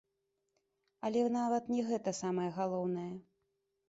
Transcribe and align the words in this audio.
Але 1.09 1.21
нават 1.35 1.69
не 1.73 1.81
гэта 1.89 2.13
самае 2.21 2.47
галоўнае. 2.57 3.05